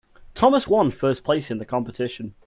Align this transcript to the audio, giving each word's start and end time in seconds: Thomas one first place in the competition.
Thomas 0.33 0.67
one 0.67 0.89
first 0.89 1.23
place 1.23 1.51
in 1.51 1.59
the 1.59 1.63
competition. 1.65 2.33